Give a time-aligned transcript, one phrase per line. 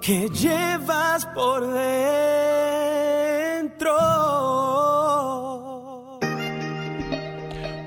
[0.00, 1.86] que llevas por dentro.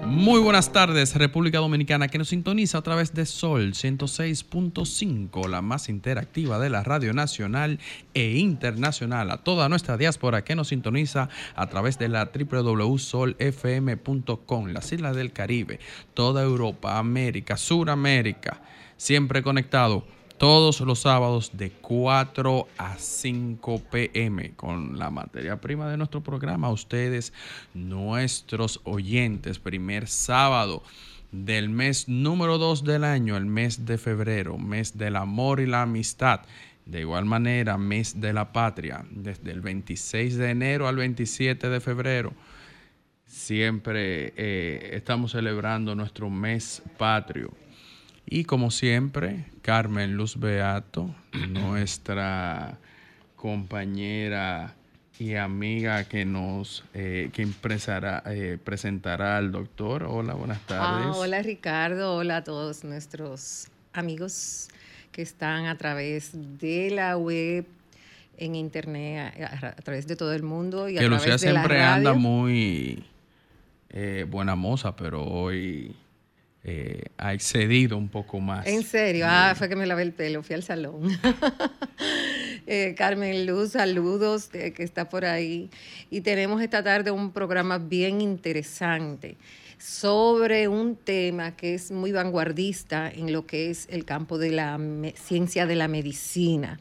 [0.05, 5.89] Muy buenas tardes, República Dominicana, que nos sintoniza a través de Sol 106.5, la más
[5.89, 7.79] interactiva de la radio nacional
[8.13, 9.31] e internacional.
[9.31, 15.31] A toda nuestra diáspora que nos sintoniza a través de la www.solfm.com, las Islas del
[15.31, 15.79] Caribe,
[16.13, 18.61] toda Europa, América, Suramérica,
[18.97, 20.05] siempre conectado
[20.41, 26.71] todos los sábados de 4 a 5 pm con la materia prima de nuestro programa.
[26.71, 27.31] Ustedes,
[27.75, 30.81] nuestros oyentes, primer sábado
[31.31, 35.83] del mes número 2 del año, el mes de febrero, mes del amor y la
[35.83, 36.41] amistad.
[36.87, 41.79] De igual manera, mes de la patria, desde el 26 de enero al 27 de
[41.79, 42.33] febrero.
[43.27, 47.51] Siempre eh, estamos celebrando nuestro mes patrio.
[48.25, 51.13] Y como siempre, Carmen Luz Beato,
[51.49, 52.77] nuestra
[53.35, 54.75] compañera
[55.19, 60.03] y amiga que nos eh, que impresará, eh, presentará al doctor.
[60.03, 61.07] Hola, buenas tardes.
[61.07, 64.69] Ah, hola Ricardo, hola a todos nuestros amigos
[65.11, 67.65] que están a través de la web,
[68.37, 71.53] en internet, a, a través de todo el mundo y a que través Lucía de
[71.53, 72.19] la siempre anda radio.
[72.19, 73.05] muy
[73.89, 75.95] eh, buena moza, pero hoy
[76.63, 78.67] eh, ha excedido un poco más.
[78.67, 81.09] En serio, ah, fue que me lavé el pelo, fui al salón.
[82.67, 85.71] Eh, Carmen Luz, saludos, eh, que está por ahí.
[86.11, 89.35] Y tenemos esta tarde un programa bien interesante
[89.79, 94.79] sobre un tema que es muy vanguardista en lo que es el campo de la
[95.15, 96.79] ciencia de la medicina.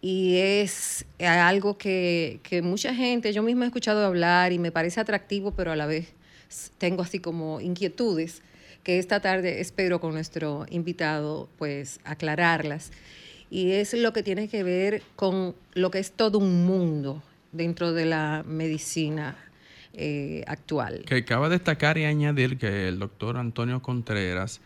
[0.00, 5.00] Y es algo que, que mucha gente, yo misma he escuchado hablar y me parece
[5.00, 6.14] atractivo, pero a la vez
[6.78, 8.40] tengo así como inquietudes
[8.82, 12.92] que esta tarde espero con nuestro invitado pues aclararlas.
[13.50, 17.22] Y es lo que tiene que ver con lo que es todo un mundo
[17.52, 19.36] dentro de la medicina
[19.92, 21.04] eh, actual.
[21.06, 24.60] Que cabe destacar y añadir que el doctor Antonio Contreras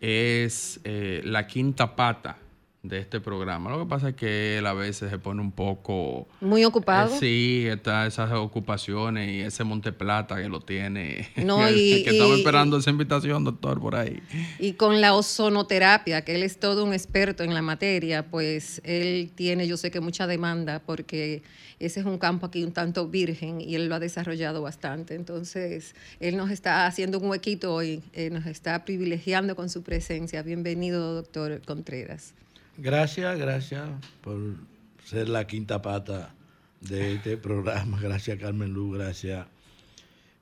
[0.00, 2.38] es eh, la quinta pata
[2.82, 3.70] de este programa.
[3.70, 6.26] Lo que pasa es que él a veces se pone un poco...
[6.40, 7.14] Muy ocupado.
[7.14, 11.28] Eh, sí, está esas ocupaciones y ese Monteplata que lo tiene.
[11.36, 14.20] No, que y- estamos y- esperando esa invitación, doctor, por ahí.
[14.58, 19.30] Y con la ozonoterapia, que él es todo un experto en la materia, pues él
[19.34, 21.42] tiene, yo sé que mucha demanda, porque
[21.78, 25.14] ese es un campo aquí un tanto virgen y él lo ha desarrollado bastante.
[25.14, 30.42] Entonces, él nos está haciendo un huequito hoy, eh, nos está privilegiando con su presencia.
[30.42, 32.34] Bienvenido, doctor Contreras.
[32.82, 33.88] Gracias, gracias
[34.22, 34.56] por
[35.04, 36.34] ser la quinta pata
[36.80, 38.00] de este programa.
[38.00, 39.46] Gracias, Carmen Luz, gracias,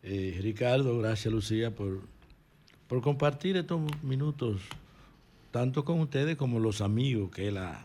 [0.03, 2.01] eh, Ricardo, gracias, Lucía, por,
[2.89, 4.63] por compartir estos minutos,
[5.51, 7.85] tanto con ustedes como los amigos, que es la,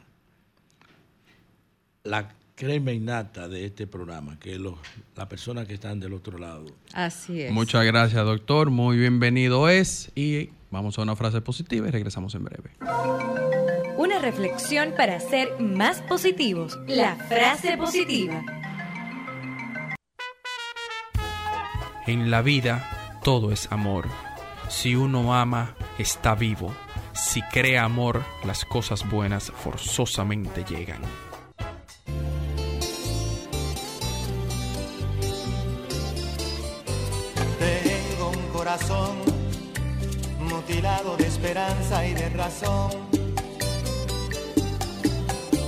[2.06, 4.76] la crema innata de este programa, que es los,
[5.18, 6.68] las personas que están del otro lado.
[6.94, 7.52] Así es.
[7.52, 8.70] Muchas gracias, doctor.
[8.70, 10.14] Muy bienvenido es.
[10.16, 12.72] Y vamos a una frase positiva y regresamos en breve.
[14.16, 16.80] Una reflexión para ser más positivos.
[16.88, 18.42] La frase positiva.
[22.08, 24.08] En la vida todo es amor.
[24.70, 26.74] Si uno ama, está vivo.
[27.14, 31.02] Si crea amor, las cosas buenas forzosamente llegan.
[37.60, 39.18] Tengo un corazón
[40.40, 43.25] mutilado de esperanza y de razón.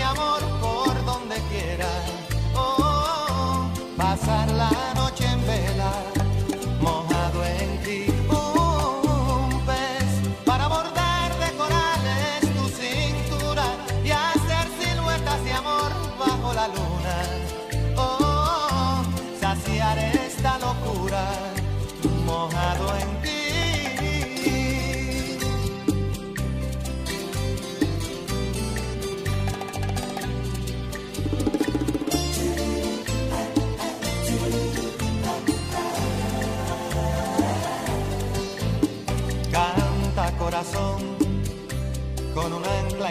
[0.00, 1.88] amor por donde quiera.
[2.54, 5.92] Oh, pasar la noche en vela,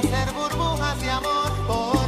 [0.00, 1.99] hacer burbujas de amor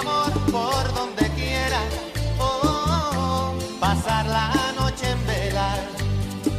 [0.00, 1.80] amor por donde quiera.
[2.38, 5.70] Oh, pasar la noche en vela,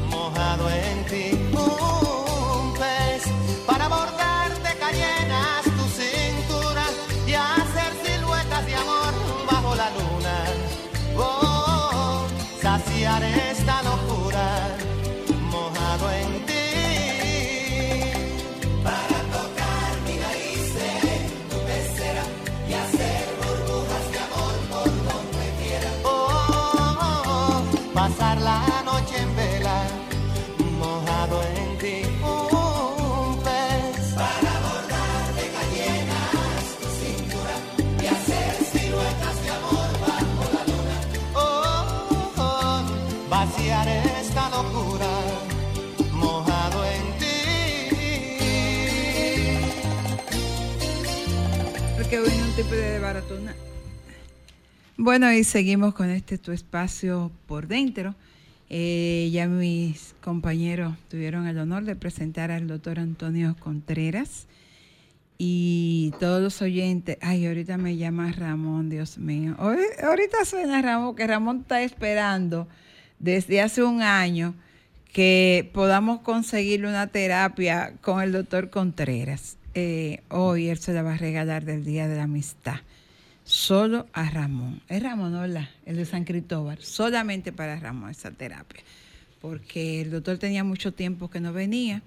[0.09, 1.25] mojado en ti.
[1.53, 3.23] Un pez
[3.65, 6.85] para bordar de cayenas tu cintura
[7.27, 9.13] y hacer siluetas de amor
[9.49, 10.37] bajo la luna.
[11.17, 12.25] Oh,
[12.61, 14.88] saciar esta locura
[54.97, 58.15] Bueno, y seguimos con este tu espacio por dentro.
[58.69, 64.47] Eh, ya mis compañeros tuvieron el honor de presentar al doctor Antonio Contreras
[65.37, 67.17] y todos los oyentes.
[67.21, 69.55] Ay, ahorita me llama Ramón, Dios mío.
[69.57, 72.67] Ahorita suena Ramón, que Ramón está esperando
[73.19, 74.53] desde hace un año
[75.13, 79.58] que podamos conseguir una terapia con el doctor Contreras.
[79.81, 82.81] Eh, hoy él se la va a regalar del Día de la Amistad.
[83.45, 84.81] Solo a Ramón.
[84.89, 86.79] Es Ramón, hola, el de San Cristóbal.
[86.81, 88.81] Solamente para Ramón esa terapia.
[89.39, 92.01] Porque el doctor tenía mucho tiempo que no venía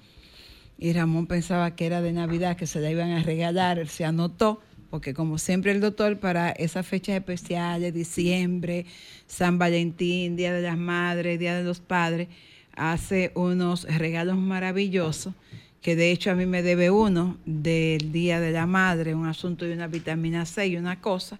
[0.79, 3.79] y Ramón pensaba que era de Navidad, que se la iban a regalar.
[3.79, 4.61] Él se anotó,
[4.91, 8.85] porque como siempre el doctor para esas fechas especiales, diciembre,
[9.27, 12.29] San Valentín, Día de las Madres, Día de los Padres,
[12.77, 15.33] hace unos regalos maravillosos,
[15.83, 19.65] que de hecho a mí me debe uno del Día de la Madre, un asunto
[19.65, 21.39] de una vitamina C y una cosa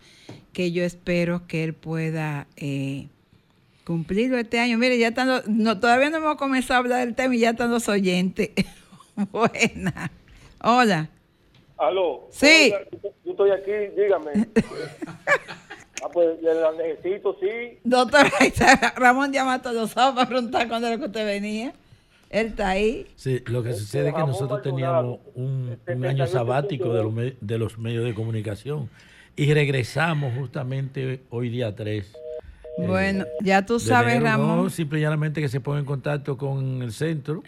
[0.53, 3.07] que yo espero que él pueda eh,
[3.85, 4.79] cumplirlo este año.
[4.79, 7.51] Mire, ya están los- no, todavía no hemos comenzado a hablar del tema y ya
[7.51, 8.51] están los oyentes.
[9.33, 10.11] Buena.
[10.63, 11.09] Hola.
[11.79, 12.29] Aló.
[12.33, 12.73] Sí.
[13.25, 14.31] Yo- estoy aquí, dígame.
[16.03, 17.79] ah, pues la necesito, sí.
[17.85, 18.27] Doctor.
[18.97, 21.73] Ramón llama a todos para preguntar cuándo era que usted venía.
[22.33, 23.07] Él está ahí.
[23.15, 27.03] Sí, lo que sucede es que nosotros teníamos un, este, un año 38 sabático de
[27.03, 28.89] los, me- de los medios de comunicación
[29.37, 32.11] y regresamos justamente hoy día 3.
[32.79, 34.65] Bueno, ya tú sabes, Ramón.
[34.65, 37.43] No, simple y llanamente que se ponga en contacto con el centro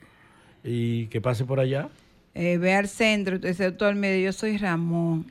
[0.62, 1.88] y que pase por allá.
[2.34, 5.24] Eh, ve al centro, dice, doctor, mire, yo soy Ramón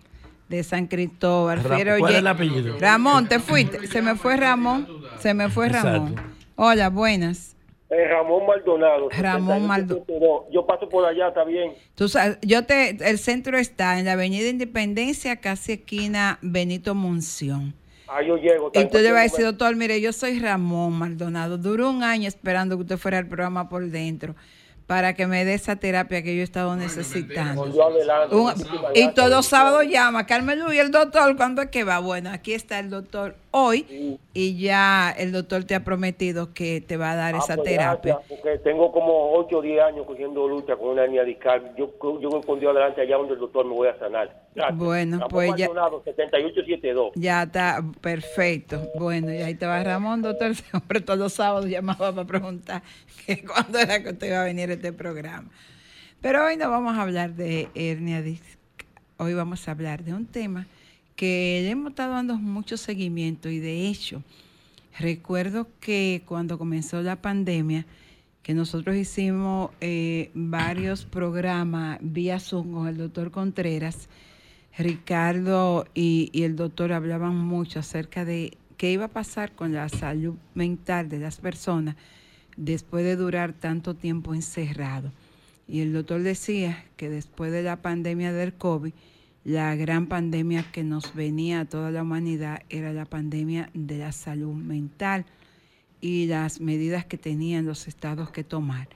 [0.50, 1.64] de San Cristóbal.
[1.64, 2.80] Ra- Fiero ¿cuál es el apellido?
[2.80, 3.86] Ramón, te fuiste.
[3.88, 4.88] Se me fue Ramón.
[5.20, 6.14] Se me fue Ramón.
[6.14, 6.32] Exacto.
[6.56, 7.53] Hola, buenas.
[7.94, 9.10] Eh, Ramón Maldonado.
[9.10, 10.06] Ramón 78, Maldonado.
[10.08, 10.46] 72.
[10.52, 11.74] Yo paso por allá, está bien.
[11.96, 17.74] Tú sabes, yo te, el centro está en la Avenida Independencia, casi esquina Benito Munción.
[18.08, 18.72] Ah, yo llego.
[18.74, 21.58] Y tú le vas a decir, doctor, mire, yo soy Ramón Maldonado.
[21.58, 24.36] Duró un año esperando que usted fuera al programa por dentro
[24.88, 27.64] para que me dé esa terapia que yo he estado necesitando.
[28.32, 28.54] Un-
[28.94, 32.00] y todos los sábados llama, Carmen Luz, ¿y el doctor cuándo es que va?
[32.00, 36.98] Bueno, aquí está el doctor hoy y ya el doctor te ha prometido que te
[36.98, 38.16] va a dar Ah, esa pues terapia.
[38.16, 41.74] gracias, porque tengo como 8 o 10 años cogiendo lucha con una hernia discal.
[41.78, 44.44] Yo, yo con Dios adelante allá donde el doctor me voy a sanar.
[44.56, 44.78] Gracias.
[44.78, 47.12] Bueno, Ramón pues ya- Maldonado, 7872.
[47.16, 48.82] Ya está, perfecto.
[48.96, 50.54] Bueno, y ahí te va Ramón, doctor.
[50.56, 52.82] Siempre todos los sábados llamaba para preguntar
[53.26, 55.50] que cuándo era que usted iba a venir este programa.
[56.22, 58.58] Pero hoy no vamos a hablar de hernia discal.
[59.18, 60.68] Hoy vamos a hablar de un tema
[61.16, 64.24] que le hemos estado dando mucho seguimiento y de hecho,
[65.00, 67.86] recuerdo que cuando comenzó la pandemia,
[68.42, 74.10] que nosotros hicimos eh, varios programas vía Zoom con el doctor Contreras,
[74.78, 79.88] Ricardo y, y el doctor hablaban mucho acerca de qué iba a pasar con la
[79.90, 81.96] salud mental de las personas
[82.58, 85.12] después de durar tanto tiempo encerrado.
[85.68, 88.94] Y el doctor decía que después de la pandemia del COVID,
[89.46, 94.12] la gran pandemia que nos venía a toda la humanidad era la pandemia de la
[94.12, 95.26] salud mental
[96.00, 98.88] y las medidas que tenían los estados que tomar.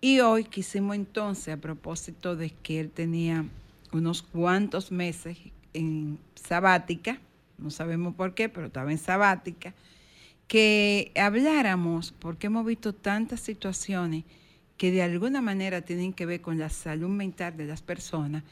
[0.00, 3.44] Y hoy quisimos entonces, a propósito de que él tenía
[3.92, 5.38] unos cuantos meses
[5.72, 7.18] en sabática,
[7.58, 9.74] no sabemos por qué, pero estaba en sabática,
[10.48, 14.24] que habláramos, porque hemos visto tantas situaciones
[14.76, 18.42] que de alguna manera tienen que ver con la salud mental de las personas,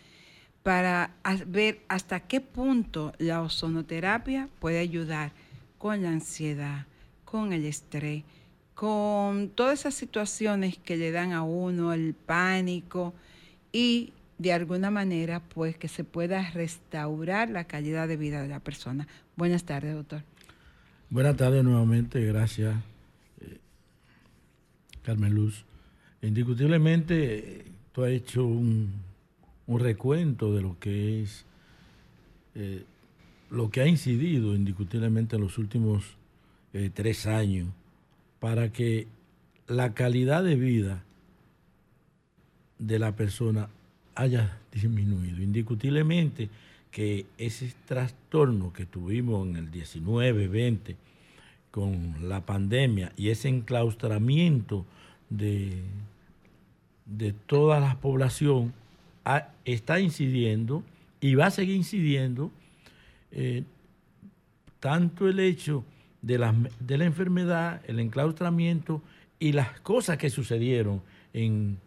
[0.63, 1.11] para
[1.47, 5.33] ver hasta qué punto la ozonoterapia puede ayudar
[5.79, 6.87] con la ansiedad,
[7.27, 8.25] con el estrés,
[8.75, 13.13] con todas esas situaciones que le dan a uno el pánico
[13.73, 18.61] y de alguna manera pues que se pueda restaurar la calidad de vida de la
[18.61, 19.07] persona.
[19.37, 20.23] Buenas tardes, doctor.
[21.11, 22.75] Buenas tardes nuevamente, gracias,
[23.41, 23.59] eh,
[25.03, 25.65] Carmen Luz.
[26.23, 28.91] Indiscutiblemente, tú has hecho un,
[29.67, 31.45] un recuento de lo que es,
[32.55, 32.85] eh,
[33.51, 36.05] lo que ha incidido indiscutiblemente en los últimos
[36.73, 37.69] eh, tres años
[38.41, 39.07] para que
[39.69, 41.05] la calidad de vida
[42.79, 43.69] de la persona
[44.15, 45.43] haya disminuido.
[45.43, 46.49] Indiscutiblemente
[46.95, 50.95] que ese trastorno que tuvimos en el 19, 20,
[51.73, 54.87] con la pandemia y ese enclaustramiento
[55.29, 55.83] de,
[57.05, 58.73] de toda la población
[59.25, 60.85] ha- está incidiendo
[61.21, 62.53] y va a seguir incidiendo
[63.33, 63.65] eh,
[64.79, 65.85] tanto el hecho
[66.23, 69.03] de la, de la enfermedad, el enclaustramiento
[69.41, 71.79] y las cosas que sucedieron en,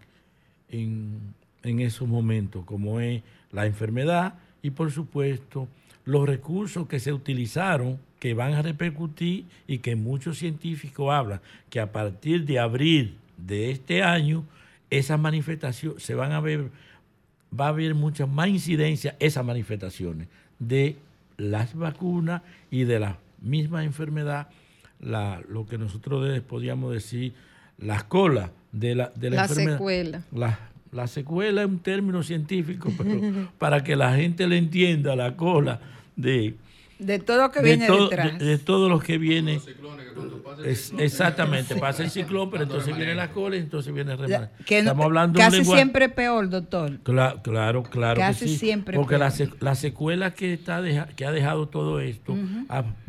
[0.67, 1.33] en,
[1.63, 3.23] en esos momentos, como es
[3.53, 4.37] la enfermedad
[4.67, 5.69] y por supuesto
[6.03, 11.79] los recursos que se utilizaron que van a repercutir y que muchos científicos hablan que
[11.79, 14.43] a partir de abril de este año
[14.89, 16.69] esas manifestaciones se van a ver
[17.57, 20.27] va a haber mucha más incidencia esas manifestaciones
[20.59, 20.97] de
[21.37, 24.49] las vacunas y de la misma enfermedad,
[24.99, 27.33] la, lo que nosotros podíamos decir,
[27.77, 29.77] las colas de la, de la, La enfermedad.
[29.77, 30.21] secuela.
[30.33, 30.59] La,
[30.91, 33.11] la secuela es un término científico, pero
[33.57, 35.79] para que la gente le entienda, la cola
[36.15, 36.55] de,
[36.99, 38.39] De todo lo que de viene todo, detrás.
[38.39, 39.59] de, de todo lo que viene.
[40.65, 44.49] Es- exactamente, pasa el ciclón, pero entonces viene la cola y entonces viene el no-
[44.67, 46.99] Estamos hablando de un casi siempre peor, doctor.
[47.03, 48.19] Cla- claro, claro.
[48.19, 49.49] Casi que sí, siempre Porque la, peor.
[49.51, 52.35] sec- la secuela que, está deja- que ha dejado todo esto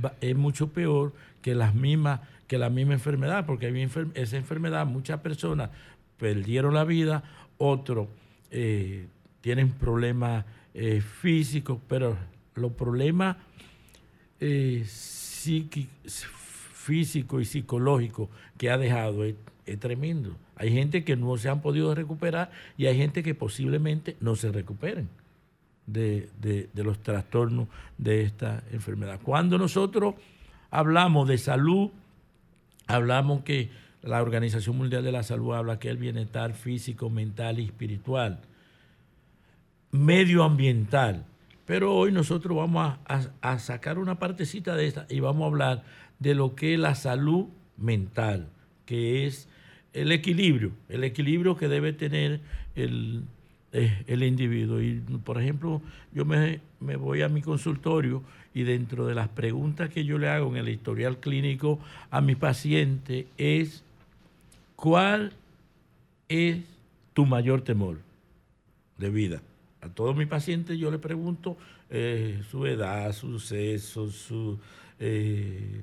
[0.05, 4.37] va- es mucho peor que, las mismas, que la misma enfermedad, porque hay enfer- esa
[4.37, 5.71] enfermedad muchas personas
[6.19, 7.23] perdieron la vida,
[7.59, 8.09] otros
[8.51, 9.07] eh,
[9.41, 12.17] tienen problemas eh, físicos, pero
[12.55, 13.37] los problemas
[14.41, 14.85] eh,
[16.73, 19.35] físicos y psicológicos que ha dejado es,
[19.81, 20.35] tremendo.
[20.57, 24.51] Hay gente que no se han podido recuperar y hay gente que posiblemente no se
[24.51, 25.11] recuperen
[25.87, 29.21] de- de los trastornos de esta enfermedad.
[29.23, 30.15] Cuando nosotros
[30.71, 31.91] hablamos de salud,
[32.87, 33.69] hablamos que
[34.03, 38.41] la Organización Mundial de la Salud habla que el bienestar físico, mental y espiritual,
[39.91, 41.25] medioambiental.
[41.67, 45.85] Pero hoy nosotros vamos a, sacar una partecita de esta y vamos a hablar
[46.19, 48.49] de lo que es la salud mental,
[48.87, 49.49] que es
[49.93, 52.41] el equilibrio, el equilibrio que debe tener
[52.75, 53.25] el,
[53.73, 54.81] eh, el individuo.
[54.81, 58.23] Y, por ejemplo, yo me, me voy a mi consultorio
[58.55, 61.79] y dentro de las preguntas que yo le hago en el historial clínico
[62.11, 63.85] a mi paciente es
[64.79, 65.33] ¿cuál
[66.29, 66.59] es
[67.13, 67.99] tu mayor temor
[68.97, 69.43] de vida?
[69.81, 71.57] A todos mis pacientes yo le pregunto
[71.91, 74.57] eh, su edad, su sexo, su...
[75.01, 75.83] eh,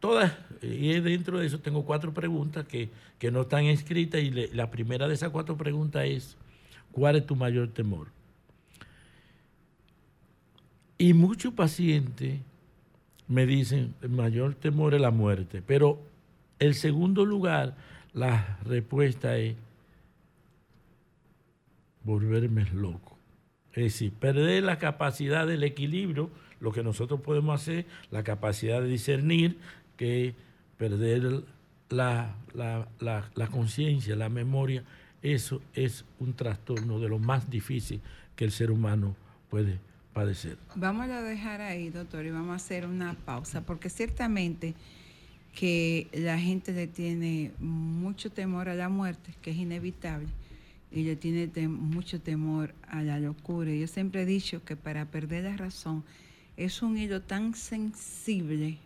[0.00, 2.88] todas, y dentro de eso tengo cuatro preguntas que,
[3.18, 6.36] que no están escritas y la primera de esas cuatro preguntas es,
[6.92, 8.08] ¿cuál es tu mayor temor?
[10.96, 12.40] Y muchos pacientes
[13.28, 16.00] me dicen, el mayor temor es la muerte, pero
[16.58, 17.76] el segundo lugar,
[18.14, 19.56] la respuesta es
[22.02, 23.16] volverme loco.
[23.72, 26.30] Es decir, perder la capacidad del equilibrio,
[26.60, 29.58] lo que nosotros podemos hacer, la capacidad de discernir,
[29.96, 30.34] que
[30.78, 31.42] perder
[31.88, 34.84] la, la- la- la conciencia, la memoria,
[35.22, 38.00] eso es un trastorno de lo más difícil
[38.36, 39.16] que el ser humano
[39.50, 39.78] puede
[40.12, 40.56] padecer.
[40.76, 44.74] Vamos a dejar ahí, doctor, y vamos a hacer una pausa, porque ciertamente
[45.54, 50.28] que la gente le tiene mucho temor a la muerte, que es inevitable,
[50.90, 53.72] y le tiene mucho temor a la locura.
[53.72, 56.04] Yo siempre he dicho que para perder la razón
[56.56, 58.78] es un hilo tan sensible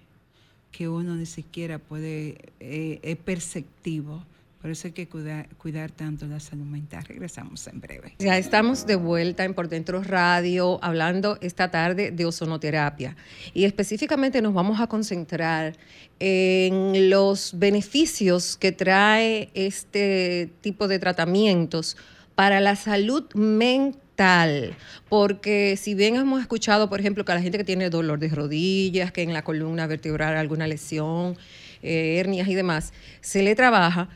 [0.73, 4.23] que uno ni siquiera puede, eh, es perceptivo.
[4.61, 7.05] Por eso hay que cuidar, tanto la salud mental.
[7.05, 8.15] Regresamos en breve.
[8.19, 13.17] Ya estamos de vuelta en Por Dentro Radio hablando esta tarde de ozonoterapia
[13.55, 15.77] y específicamente nos vamos a concentrar
[16.19, 21.97] en los beneficios que trae este tipo de tratamientos
[22.35, 24.75] para la salud mental,
[25.09, 28.29] porque si bien hemos escuchado, por ejemplo, que a la gente que tiene dolor de
[28.29, 31.37] rodillas, que en la columna vertebral alguna lesión,
[31.83, 34.09] eh, hernias y demás, se le trabaja,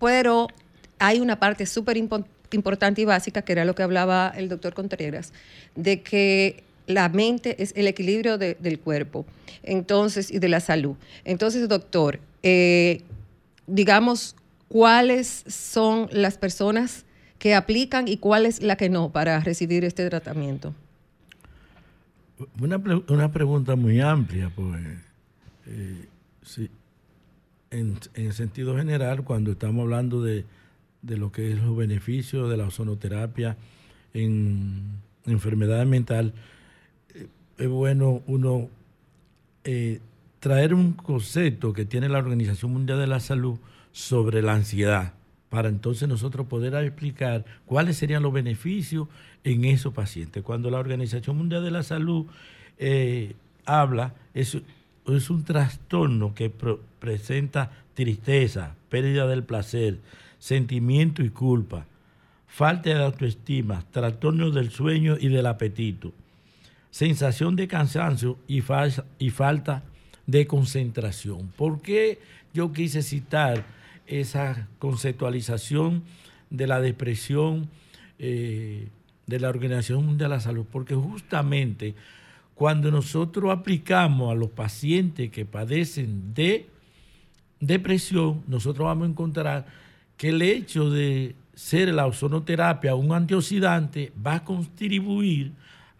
[0.00, 0.48] pero
[0.98, 4.74] hay una parte súper impo- importante y básica, que era lo que hablaba el doctor
[4.74, 5.32] Contreras,
[5.76, 9.24] de que la mente es el equilibrio de- del cuerpo
[9.62, 10.96] entonces y de la salud.
[11.24, 13.02] Entonces, doctor, eh,
[13.66, 14.34] digamos,
[14.68, 17.04] ¿cuáles son las personas
[17.38, 20.74] que aplican y cuál es la que no para recibir este tratamiento?
[22.60, 24.80] Una, una pregunta muy amplia, pues.
[25.66, 26.06] eh,
[26.42, 26.70] sí,
[27.70, 30.44] en, el sentido general, cuando estamos hablando de,
[31.02, 33.56] de lo que es los beneficios de la ozonoterapia
[34.14, 36.32] en enfermedades mental,
[37.14, 37.26] eh,
[37.58, 38.68] es bueno uno
[39.64, 40.00] eh,
[40.40, 43.58] traer un concepto que tiene la Organización Mundial de la Salud
[43.92, 45.14] sobre la ansiedad,
[45.48, 49.08] para entonces nosotros poder explicar cuáles serían los beneficios
[49.44, 50.42] en esos pacientes.
[50.42, 52.26] Cuando la Organización Mundial de la Salud
[52.78, 54.56] eh, habla, es,
[55.16, 56.50] es un trastorno que
[56.98, 59.98] presenta tristeza, pérdida del placer,
[60.38, 61.86] sentimiento y culpa,
[62.46, 66.12] falta de autoestima, trastornos del sueño y del apetito,
[66.90, 69.82] sensación de cansancio y falta
[70.26, 71.48] de concentración.
[71.56, 72.18] ¿Por qué
[72.52, 73.64] yo quise citar
[74.06, 76.02] esa conceptualización
[76.50, 77.68] de la depresión
[78.18, 78.88] eh,
[79.26, 80.66] de la Organización Mundial de la Salud?
[80.70, 81.94] Porque justamente
[82.60, 86.66] cuando nosotros aplicamos a los pacientes que padecen de
[87.58, 89.66] depresión, nosotros vamos a encontrar
[90.18, 95.52] que el hecho de ser la ozonoterapia un antioxidante va a contribuir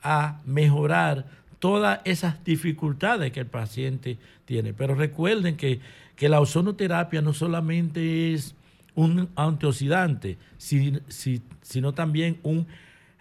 [0.02, 1.24] a mejorar
[1.60, 4.74] todas esas dificultades que el paciente tiene.
[4.74, 5.80] Pero recuerden que,
[6.14, 8.54] que la ozonoterapia no solamente es
[8.94, 12.66] un antioxidante, si- si- sino también un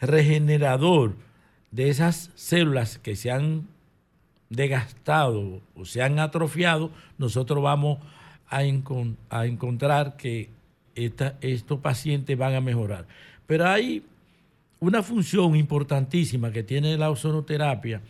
[0.01, 1.15] regenerador
[1.71, 3.67] de esas células que se han
[4.49, 7.99] desgastado o se han atrofiado, nosotros vamos
[8.47, 8.61] a,
[9.29, 10.49] a encontrar que
[10.95, 13.05] esta- estos pacientes van a mejorar.
[13.45, 14.03] Pero hay
[14.79, 18.01] una función importantísima que tiene la ozonoterapia,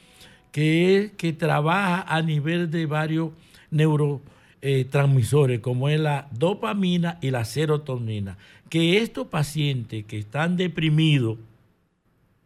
[0.52, 3.32] que es que trabaja a nivel de varios
[3.70, 8.38] neurotransmisores, como es la dopamina y la serotonina,
[8.70, 11.38] que estos pacientes que están deprimidos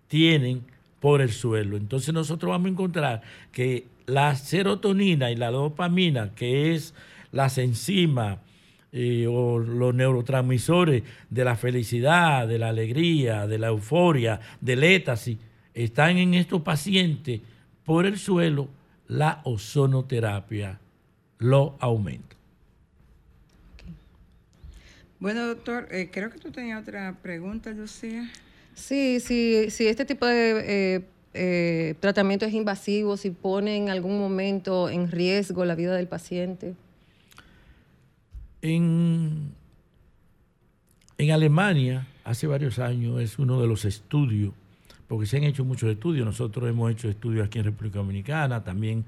[0.07, 0.63] tienen
[1.03, 1.75] por el suelo.
[1.75, 6.93] Entonces nosotros vamos a encontrar que la serotonina y la dopamina, que es
[7.33, 8.37] las enzimas
[8.93, 15.37] eh, o los neurotransmisores de la felicidad, de la alegría, de la euforia, del éxtasis,
[15.73, 17.41] están en estos pacientes
[17.83, 18.69] por el suelo,
[19.09, 20.79] la ozonoterapia
[21.39, 22.37] lo aumenta.
[25.19, 28.25] Bueno, doctor, eh, creo que tú tenías otra pregunta, Lucía.
[28.75, 34.19] Sí, sí, sí, este tipo de eh, eh, tratamiento es invasivo, si pone en algún
[34.19, 36.75] momento en riesgo la vida del paciente.
[38.61, 39.51] En,
[41.17, 44.53] en Alemania, hace varios años, es uno de los estudios,
[45.07, 49.05] porque se han hecho muchos estudios, nosotros hemos hecho estudios aquí en República Dominicana, también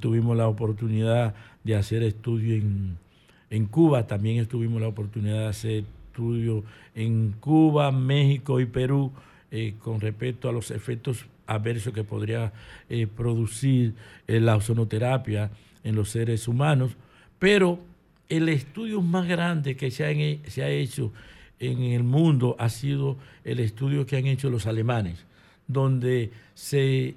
[0.00, 2.98] tuvimos la oportunidad de hacer estudios en,
[3.50, 4.06] En Cuba.
[4.06, 5.84] También tuvimos la oportunidad de hacer
[6.18, 6.64] estudios
[6.96, 9.12] en Cuba, México y Perú
[9.52, 12.52] eh, con respecto a los efectos adversos que podría
[12.88, 13.94] eh, producir
[14.26, 15.50] eh, la ozonoterapia
[15.84, 16.96] en los seres humanos,
[17.38, 17.78] pero
[18.28, 21.12] el estudio más grande que se, se ha hecho
[21.60, 25.24] en el mundo ha sido el estudio que han hecho los alemanes,
[25.68, 27.14] donde se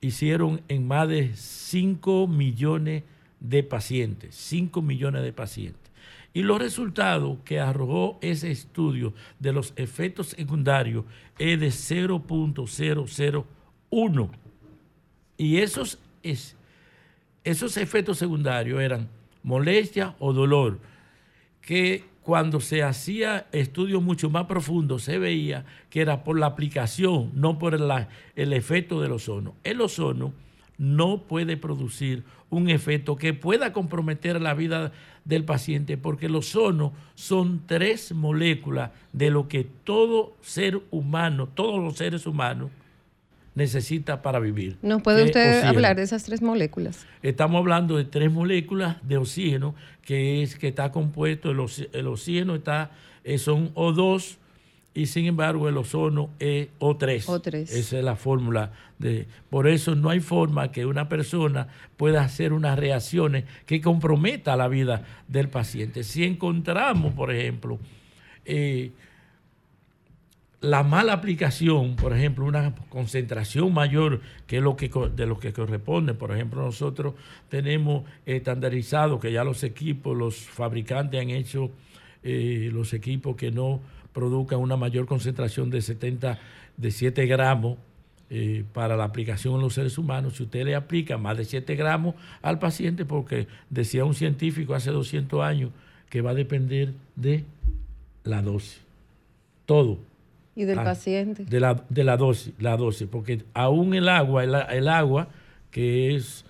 [0.00, 3.02] hicieron en más de 5 millones
[3.38, 5.89] de pacientes, 5 millones de pacientes.
[6.32, 11.04] Y los resultados que arrojó ese estudio de los efectos secundarios
[11.38, 14.30] es de 0.001.
[15.36, 16.56] Y esos, es-
[17.44, 19.08] esos efectos secundarios eran
[19.42, 20.78] molestia o dolor,
[21.62, 27.32] que cuando se hacía estudios mucho más profundos se veía que era por la aplicación,
[27.34, 29.54] no por el efecto del ozono.
[29.64, 30.32] El ozono
[30.80, 34.92] no puede producir un efecto que pueda comprometer la vida
[35.26, 41.84] del paciente porque el ozono son tres moléculas de lo que todo ser humano, todos
[41.84, 42.70] los seres humanos
[43.54, 44.78] necesita para vivir.
[44.80, 45.68] ¿Nos puede usted oxígeno.
[45.68, 47.06] hablar de esas tres moléculas?
[47.22, 52.90] Estamos hablando de tres moléculas de oxígeno, que es que está compuesto, el oxígeno está,
[53.22, 54.38] eh, son O2
[54.92, 57.24] y sin embargo el ozono es O3.
[57.24, 57.54] O3.
[57.62, 58.72] Esa es la fórmula.
[58.98, 64.56] De, por eso no hay forma que una persona pueda hacer unas reacciones que comprometa
[64.56, 66.02] la vida del paciente.
[66.02, 67.78] Si encontramos, por ejemplo,
[68.44, 68.90] eh,
[70.60, 76.14] la mala aplicación, por ejemplo, una concentración mayor que lo que de lo que corresponde.
[76.14, 77.14] Por ejemplo, nosotros
[77.48, 81.70] tenemos estandarizado que ya los equipos, los fabricantes han hecho
[82.22, 83.80] eh, los equipos que no
[84.12, 86.38] produzcan una mayor concentración de 70,
[86.76, 87.78] de 7 gramos
[88.30, 90.36] eh, para la aplicación en los seres humanos.
[90.36, 94.90] Si usted le aplica más de 7 gramos al paciente, porque decía un científico hace
[94.90, 95.70] 200 años
[96.08, 97.44] que va a depender de
[98.24, 98.80] la dosis.
[99.66, 99.98] Todo.
[100.56, 101.44] ¿Y del Ah, paciente?
[101.44, 105.28] De la, de la dosis, la dosis, porque aún el agua, el, el agua,
[105.70, 106.44] que es,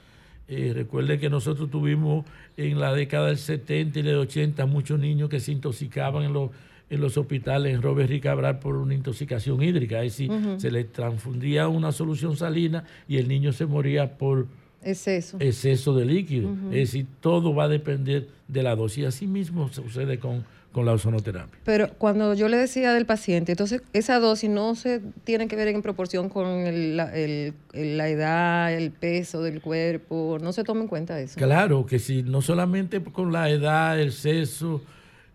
[0.48, 2.24] eh, recuerde que nosotros tuvimos
[2.56, 6.50] en la década del 70 y del 80 muchos niños que se intoxicaban en los,
[6.90, 10.90] en los hospitales en Robert y Cabral por una intoxicación hídrica, es decir, se les
[10.92, 14.48] transfundía una solución salina y el niño se moría por
[14.82, 15.36] Es eso.
[15.40, 16.50] exceso de líquido.
[16.50, 16.66] Ujú.
[16.68, 19.04] Es decir, todo va a depender de la dosis.
[19.06, 21.60] Así mismo sucede con, con la ozonoterapia.
[21.64, 25.68] Pero cuando yo le decía del paciente, entonces esa dosis no se tiene que ver
[25.68, 30.64] en proporción con el- la, el- el- la edad, el peso del cuerpo, no se
[30.64, 31.36] toma en cuenta eso.
[31.38, 34.80] Claro, que si no solamente con la edad, el sexo,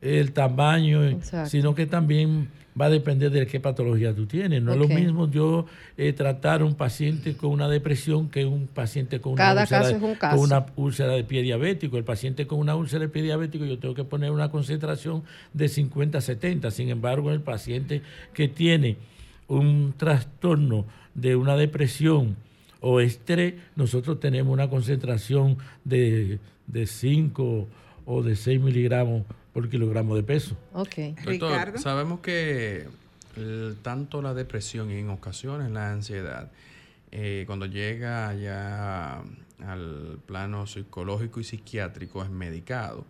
[0.06, 1.50] el tamaño, Exacto.
[1.50, 4.62] sino que también va a depender de qué patología tú tienes.
[4.62, 5.66] No es lo mismo yo
[5.98, 10.16] eh, tratar a un paciente con una depresión que un paciente con una, úlcera, un
[10.16, 11.98] con una úlcera de pie diabético.
[11.98, 15.70] El paciente con una úlcera de pie diabético yo tengo que poner una concentración de
[15.70, 16.72] 50 a 70.
[16.72, 18.02] Sin embargo, el paciente
[18.34, 18.98] que tiene
[19.48, 22.36] un trastorno de una depresión
[22.82, 27.68] o estrés, nosotros tenemos una concentración de, de 5
[28.06, 29.24] o de 6 miligramos
[29.56, 30.58] por kilogramo de peso.
[30.74, 30.96] Ok.
[31.24, 32.88] Doctor, sabemos que
[33.38, 36.52] el- tanto la depresión y en ocasiones la ansiedad,
[37.14, 39.24] eh, cuando llega ya
[39.66, 43.06] al plano psicológico y psiquiátrico es medicado.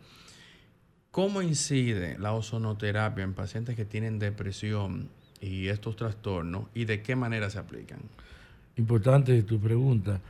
[1.10, 5.10] ¿Cómo incide la ozonoterapia en pacientes que tienen depresión
[5.42, 8.02] y estos trastornos y de qué manera se aplican?
[8.78, 10.22] Importante tu pregunta.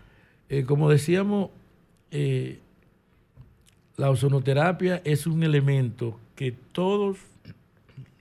[0.47, 1.49] Eh, como decíamos,
[2.11, 2.59] eh,
[3.97, 7.17] la ozonoterapia es un elemento que todos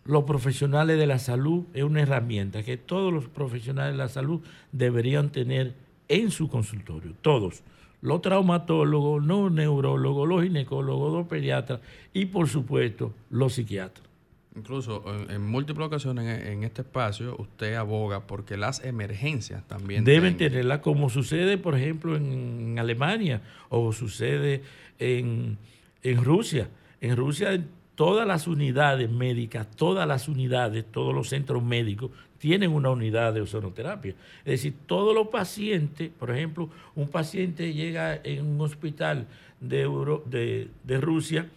[0.04, 4.40] los profesionales de la salud, es una herramienta que todos los profesionales de la salud
[4.72, 5.74] deberían tener
[6.08, 7.62] en su consultorio, todos.
[8.02, 11.80] Los traumatólogos, los neurólogos, los ginecólogos, los pediatras
[12.12, 14.06] y por supuesto los psiquiatras.
[14.56, 20.04] Incluso en, en múltiples ocasiones en, en este espacio usted aboga porque las emergencias también
[20.04, 24.62] Deben tengan- tenerla como sucede, por ejemplo, en Alemania o sucede
[24.98, 25.58] en,
[26.02, 26.68] en Rusia.
[27.00, 27.64] En Rusia
[27.96, 33.40] todas las unidades médicas, todas las unidades, todos los centros médicos tienen una unidad de
[33.40, 34.14] ozonoterapia.
[34.44, 39.26] Es decir, todos los pacientes, por ejemplo, un paciente llega en un hospital
[39.60, 41.48] de, Euro- de, de Rusia,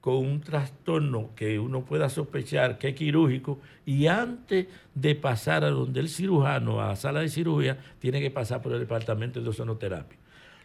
[0.00, 5.70] con un trastorno que uno pueda sospechar que es quirúrgico y antes de pasar a
[5.70, 9.48] donde el cirujano, a la sala de cirugía, tiene que pasar por el departamento de
[9.48, 10.18] ozonoterapia.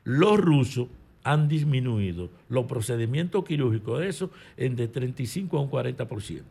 [0.03, 0.87] Los rusos
[1.23, 6.41] han disminuido los procedimientos quirúrgicos de eso en de 35 a un 40%.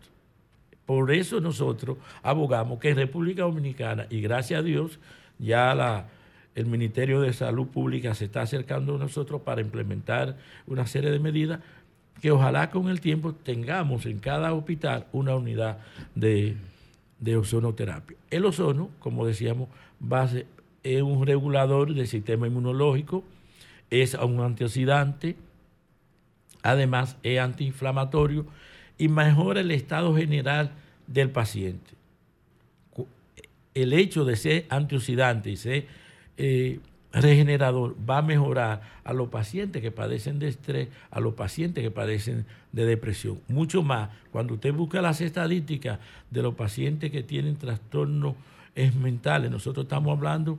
[0.87, 4.99] Por eso nosotros abogamos que en República Dominicana, y gracias a Dios,
[5.39, 6.09] ya la,
[6.55, 11.19] el Ministerio de Salud Pública se está acercando a nosotros para implementar una serie de
[11.19, 11.61] medidas
[12.23, 15.79] que ojalá con el tiempo tengamos en cada hospital una unidad
[16.15, 16.55] de,
[17.19, 18.17] de ozonoterapia.
[18.31, 20.47] El ozono, como decíamos, base,
[20.85, 23.25] es un regulador del sistema inmunológico,
[23.91, 25.35] es un antioxidante,
[26.63, 28.47] además es antiinflamatorio
[28.99, 30.71] y mejora el estado general
[31.09, 31.91] del paciente.
[33.75, 35.87] El hecho de ser antioxidante y ser
[36.37, 36.79] eh,
[37.13, 41.91] regenerador va a mejorar a los pacientes que padecen de estrés, a los pacientes que
[41.91, 43.41] padecen de depresión.
[43.49, 45.99] Mucho más, cuando usted busca las estadísticas
[46.31, 48.35] de los pacientes que tienen trastornos
[48.99, 50.59] mentales, nosotros estamos hablando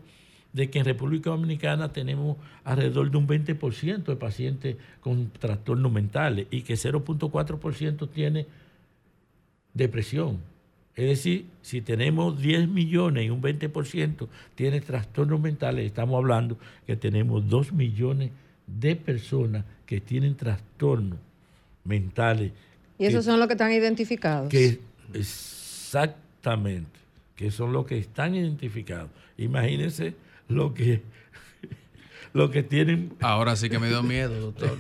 [0.51, 6.45] de que en República Dominicana tenemos alrededor de un 20% de pacientes con trastornos mentales
[6.51, 8.45] y que 0.4% tiene
[9.73, 10.52] depresión.
[10.95, 16.95] Es decir, si tenemos 10 millones y un 20% tiene trastornos mentales, estamos hablando que
[16.95, 18.29] tenemos 2 millones
[18.67, 21.17] de personas que tienen trastornos
[21.83, 22.51] mentales.
[22.99, 24.49] ¿Y esos son los que están identificados?
[24.49, 24.79] Que
[25.13, 26.99] exactamente,
[27.35, 29.09] que son los que están identificados.
[29.37, 30.13] Imagínense
[30.47, 31.01] lo que,
[32.33, 33.13] lo que tienen.
[33.19, 34.77] Ahora sí que me dio miedo, doctor.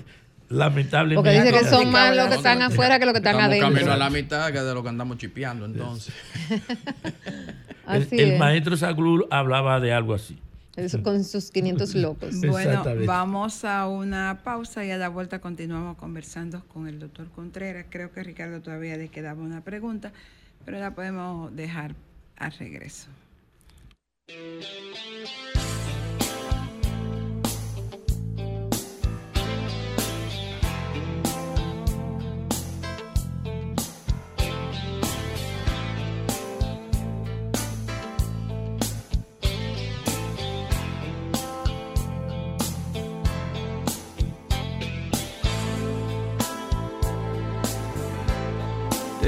[0.53, 1.15] Lamentablemente.
[1.15, 3.73] Porque dice que son más los que están afuera que los que están Estamos adentro.
[3.73, 6.13] camino a la mitad que de lo que andamos chipeando, entonces.
[8.11, 10.37] El, maestro Saglur hablaba de algo así.
[10.75, 12.39] Eso con sus 500 locos.
[12.41, 17.85] Bueno, vamos a una pausa y a la vuelta continuamos conversando con el doctor Contreras.
[17.89, 20.13] Creo que Ricardo todavía le quedaba una pregunta,
[20.65, 21.95] pero la podemos dejar
[22.37, 23.07] al regreso.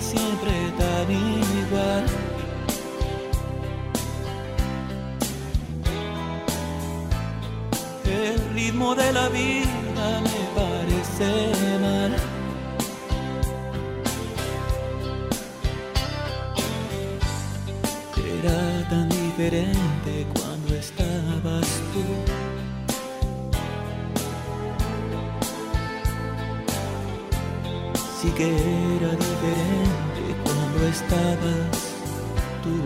[0.00, 2.06] siempre tan igual.
[8.04, 12.16] El ritmo de la vida me parece mal.
[18.38, 22.42] Era tan diferente cuando estabas tú.
[28.34, 28.81] que
[30.92, 31.72] estabas
[32.62, 32.76] tú.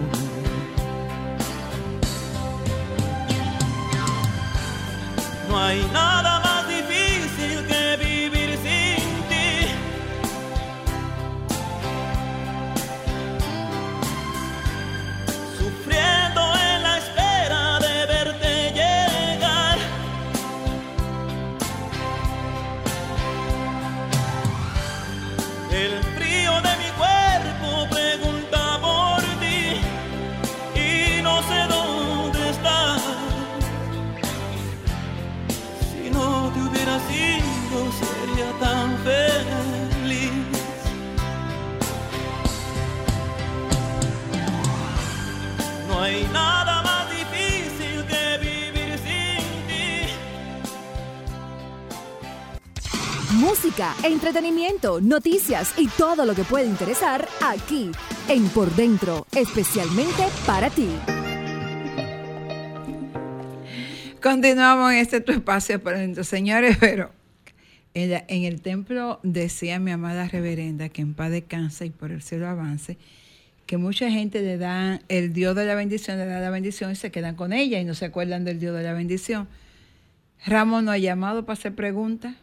[5.49, 6.26] No hay nada
[54.03, 57.91] Entretenimiento, noticias y todo lo que puede interesar aquí
[58.27, 60.89] en Por Dentro, especialmente para ti.
[64.23, 67.11] Continuamos en este tu espacio por dentro, señores, pero
[67.93, 72.49] en, el templo decía mi amada reverenda que en paz descanse y por el cielo
[72.49, 72.97] avance,
[73.67, 76.97] que mucha gente le dan el Dios de la bendición, le da la bendición y
[76.97, 79.49] se quedan con ella y no se acuerdan del Dios de la bendición.
[80.47, 82.37] Ramón no ha llamado para hacer preguntas.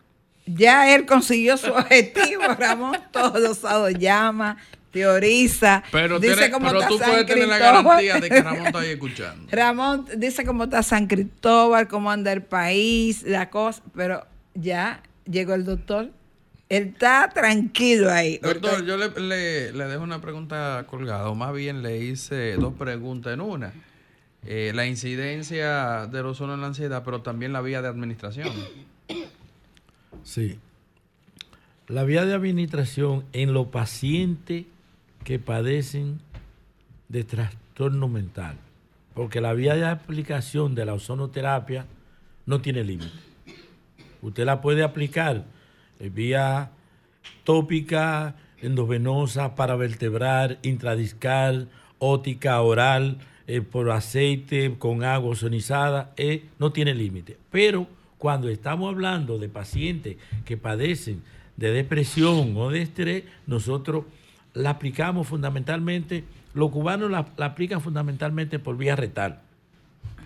[0.45, 2.97] Ya él consiguió su objetivo, Ramón.
[3.12, 4.58] Todos los sábados llama,
[4.91, 5.84] teoriza.
[5.91, 7.84] Pero, dice tiene- cómo pero está tú San puedes tener la Cristóbal.
[7.84, 9.47] garantía de que Ramón está ahí escuchando.
[9.51, 15.53] Ramón dice cómo está San Cristóbal, cómo anda el país, la cosa, pero ya llegó
[15.53, 16.10] el doctor.
[16.69, 18.39] Él está tranquilo ahí.
[18.41, 22.73] Doctor, yo le, le- le dejo una pregunta colgada, o más bien le hice dos
[22.73, 23.71] preguntas en una.
[24.45, 28.49] Eh, la incidencia del ozono en la ansiedad, pero también la vía de administración.
[30.23, 30.59] Sí.
[31.88, 34.65] La vía de administración en los pacientes
[35.23, 36.19] que padecen
[37.09, 38.57] de trastorno mental.
[39.13, 41.86] Porque la vía de aplicación de la ozonoterapia
[42.45, 43.12] no tiene límite.
[44.21, 45.43] Usted la puede aplicar
[45.99, 46.71] en vía
[47.43, 56.95] tópica, endovenosa, paravertebral, intradiscal, ótica, oral, eh, por aceite, con agua ozonizada, eh, no tiene
[56.95, 57.38] límite.
[57.51, 57.88] Pero
[58.23, 61.21] cuando estamos hablando de pacientes que padecen
[61.57, 64.05] de depresión o de estrés, nosotros
[64.53, 69.41] la aplicamos fundamentalmente, los cubanos la, la aplican fundamentalmente por vía retal,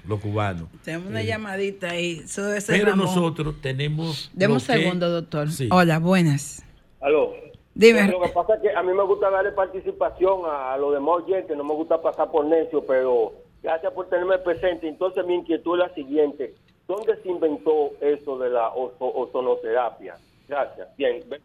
[0.07, 0.67] los cubanos.
[0.83, 2.21] Tenemos una Eh, llamadita ahí.
[2.23, 3.07] Eso debe ser pero Ramón.
[3.07, 4.29] nosotros tenemos...
[4.31, 5.49] Deme un que- segundo, doctor.
[5.49, 5.67] Sí.
[5.71, 6.63] Hola, buenas.
[7.01, 7.33] Aló.
[7.73, 8.07] Dime.
[8.12, 11.23] Lo que pasa es que a mí me gusta darle participación a, a los demás
[11.25, 13.33] oyentes, no me gusta pasar por necio, pero
[13.63, 14.88] gracias por tenerme presente.
[14.88, 16.53] Entonces mi inquietud es la siguiente.
[16.88, 20.15] ¿Dónde se inventó eso de la ozo- ozonoterapia?
[20.47, 20.88] Gracias.
[20.97, 21.21] Bien.
[21.30, 21.41] ve-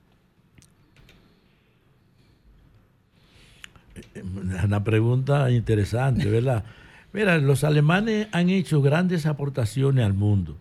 [4.65, 6.65] Una pregunta interesante, ¿verdad?
[7.13, 10.57] Mira, los alemanes han hecho grandes aportaciones al mundo.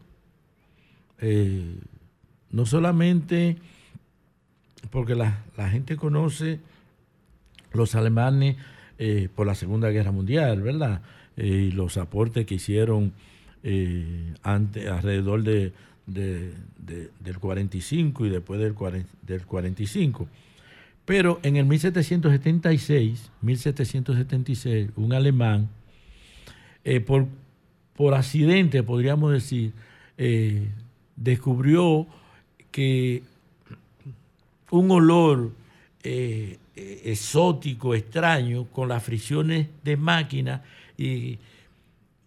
[1.19, 1.75] Eh,
[2.49, 3.57] no solamente
[4.89, 6.59] porque la, la gente conoce
[7.71, 8.57] los alemanes
[8.97, 11.01] eh, por la Segunda Guerra Mundial, ¿verdad?
[11.37, 13.13] Eh, y los aportes que hicieron
[13.63, 15.71] eh, ante, alrededor de,
[16.07, 20.27] de- de- del 45 y después del, 40 del 45.
[21.05, 25.69] Pero en el 1776, 1776, un alemán,
[26.83, 27.27] eh, por,
[27.95, 29.73] por accidente, podríamos decir,
[30.17, 30.67] eh,
[31.15, 32.07] descubrió
[32.71, 33.23] que
[34.71, 35.51] un olor
[36.75, 40.63] exótico, extraño, con las fricciones de máquina,
[40.97, 41.37] y,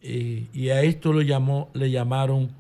[0.07, 2.51] eh, y a esto lo llamó, le llamaron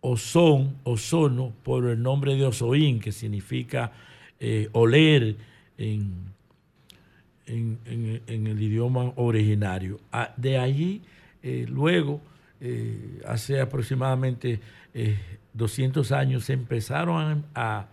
[0.00, 3.92] ozón, ozono, por el nombre de osoín, que significa
[4.38, 5.36] eh, oler
[5.76, 6.12] en,
[7.46, 10.00] en, el idioma originario.
[10.12, 11.02] Ah, de allí,
[11.42, 12.20] eh, luego,
[13.26, 14.60] hace aproximadamente
[14.92, 15.16] eh,
[15.54, 17.86] 200 años, se empezaron a,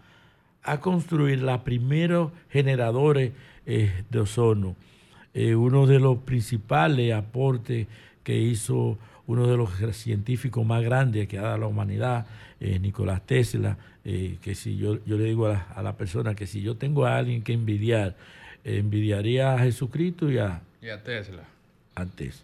[0.64, 3.32] a construir los primeros generadores
[3.66, 4.76] de ozono.
[5.34, 7.88] Uno de los principales aportes
[8.28, 12.26] que hizo uno de los científicos más grandes que ha dado la humanidad,
[12.60, 16.36] eh, Nicolás Tesla, eh, que si yo, yo le digo a la, a la persona
[16.36, 18.18] que si yo tengo a alguien que envidiar,
[18.66, 21.44] eh, envidiaría a Jesucristo y a, Y a Tesla.
[21.96, 22.44] a Tesla.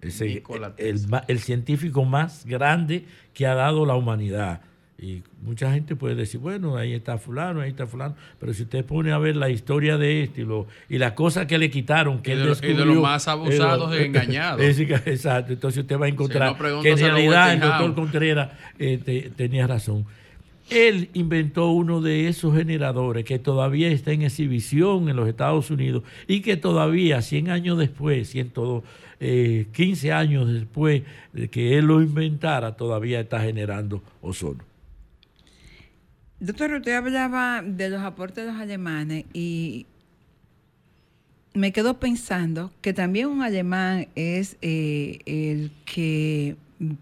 [0.00, 4.62] Ese- Nikola el, el científico más grande que ha dado la humanidad.
[5.02, 8.84] Y mucha gente puede decir, bueno, ahí está fulano, ahí está fulano, pero si usted
[8.84, 12.20] pone a ver la historia de este y, lo, y las cosas que le quitaron,
[12.20, 14.60] que Y él de lo- y de descubrió, los más abusados eh, y engañados.
[14.60, 18.98] es- Exacto, entonces usted va a encontrar no, que en realidad el doctor Contreras eh,
[19.02, 20.04] te- tenía razón.
[20.68, 26.04] Él inventó uno de esos generadores que todavía está en exhibición en los Estados Unidos
[26.28, 28.52] y que todavía, 100 años después, 100,
[29.18, 34.62] eh, 15 años después de que él lo inventara, todavía está generando ozono.
[36.40, 39.86] Doctor, usted hablaba de los aportes de los alemanes y
[41.52, 46.56] me quedo pensando que también un alemán es eh, el que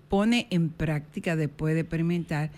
[0.09, 2.51] pone en práctica después de experimentar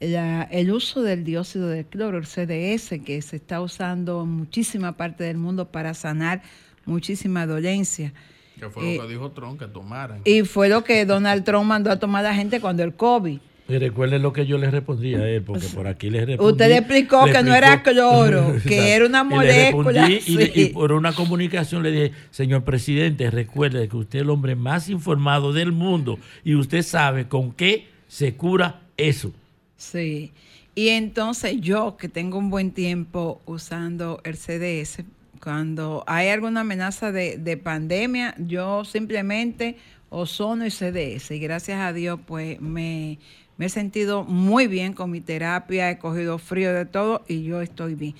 [0.00, 4.96] la- el uso del dióxido de cloro, el CDS, que se está usando en muchísima
[4.96, 6.42] parte del mundo para sanar
[6.84, 8.12] muchísima dolencia.
[8.60, 10.20] Que fue Eh, lo que dijo Trump, que tomaran.
[10.24, 13.38] Y fue lo que Donald Trump mandó a tomar a la gente cuando el COVID.
[13.68, 16.52] Y recuerden lo que yo le respondí a él, porque por aquí le respondí.
[16.52, 20.50] Usted le explicó le que no era cloro, que era una molécula, y, le- sí.
[20.54, 24.88] y por una comunicación le dije, señor presidente, recuerde que usted es el hombre más
[24.88, 29.32] informado del mundo y usted sabe con qué se cura eso.
[29.76, 30.32] Sí.
[30.74, 35.04] Y entonces yo, que tengo un buen tiempo usando el CDS,
[35.42, 39.76] cuando hay alguna amenaza de, de pandemia, yo simplemente
[40.10, 41.32] ozono y CDS.
[41.32, 43.18] Y gracias a Dios, pues me,
[43.58, 47.60] me he sentido muy bien con mi terapia, he cogido frío de todo y yo
[47.60, 48.14] estoy bien.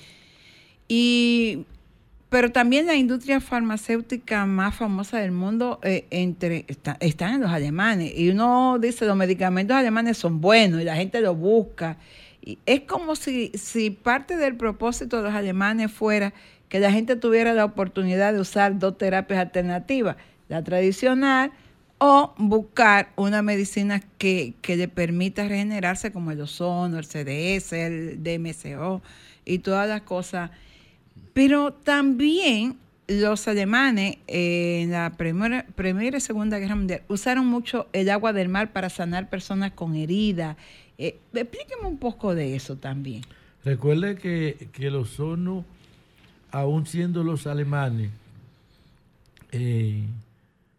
[0.88, 1.64] Y,
[2.28, 6.06] pero también la industria farmacéutica más famosa del mundo eh,
[6.66, 8.12] está, están en los alemanes.
[8.16, 11.98] Y uno dice, los medicamentos alemanes son buenos y la gente los busca.
[12.42, 16.34] Y es como si, si parte del propósito de los alemanes fuera
[16.68, 20.16] que la gente tuviera la oportunidad de usar dos terapias alternativas,
[20.48, 21.52] la tradicional
[21.98, 28.22] o buscar una medicina que, que le permita regenerarse como el ozono, el CDS, el
[28.22, 29.02] DMSO
[29.44, 30.50] y todas las cosas.
[31.32, 32.76] Pero también
[33.08, 38.32] los alemanes eh, en la primera, primera y segunda guerra mundial usaron mucho el agua
[38.32, 40.56] del mar para sanar personas con heridas.
[40.98, 43.22] Eh, explíqueme un poco de eso también.
[43.64, 45.64] Recuerde que, que el ozono,
[46.50, 48.10] aún siendo los alemanes
[49.52, 50.04] eh,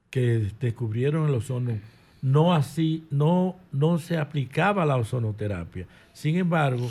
[0.09, 1.73] que descubrieron el ozono,
[2.21, 5.85] no así, no, no se aplicaba la ozonoterapia.
[6.13, 6.89] Sin embargo,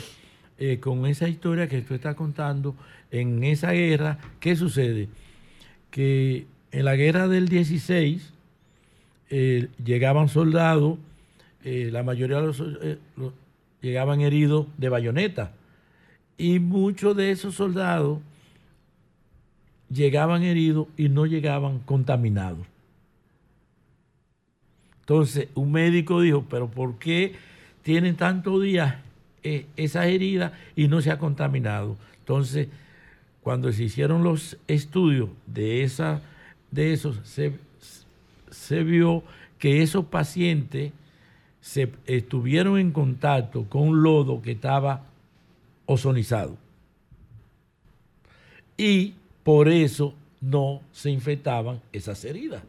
[0.57, 2.75] eh, con esa historia que tú estás contando,
[3.11, 5.07] en esa guerra, ¿qué sucede?
[5.91, 8.33] Que en la guerra del 16
[9.29, 10.97] eh, llegaban soldados,
[11.63, 13.33] eh, la mayoría de los, los-
[13.81, 15.51] llegaban heridos de bayoneta.
[16.37, 18.19] Y muchos de esos soldados
[19.89, 22.65] llegaban heridos y no llegaban contaminados.
[25.09, 27.33] Entonces, un médico dijo, pero ¿por qué
[27.81, 28.97] tienen tantos días
[29.41, 31.97] eh, esas heridas y no se ha contaminado?
[32.19, 32.67] Entonces,
[33.41, 36.21] cuando se hicieron los estudios de, esa,
[36.69, 37.53] de esos, se,
[38.51, 39.23] se vio
[39.57, 40.91] que esos pacientes
[41.59, 45.05] se estuvieron en contacto con un lodo que estaba
[45.87, 46.55] ozonizado.
[48.77, 52.61] Y por eso no se infectaban esas heridas.